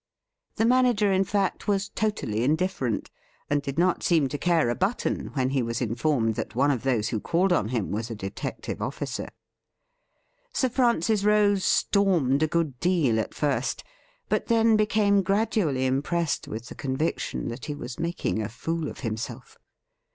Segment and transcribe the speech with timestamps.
[0.55, 3.11] The manager, in fact, was totally indifferent,
[3.51, 6.81] and did not seem to care a button when he was informed that one of
[6.81, 9.27] those who called on him was a detective officer.
[10.55, 13.83] Sir Francis Rose stormed a good deal at first,
[14.27, 18.89] but then became gradually impressed with the con viction that he was making a fool
[18.89, 19.59] of himself.